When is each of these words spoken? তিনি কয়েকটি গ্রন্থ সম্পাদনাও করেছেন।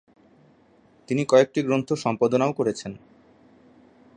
তিনি 1.09 1.21
কয়েকটি 1.25 1.59
গ্রন্থ 1.61 1.89
সম্পাদনাও 1.93 2.51
করেছেন। 2.53 2.91